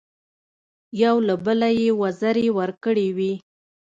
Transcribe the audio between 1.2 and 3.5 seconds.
له بله یې وزرې ورکړې وې.